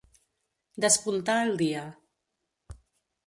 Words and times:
Despuntar 0.85 1.35
el 1.41 1.53
dia. 1.61 1.83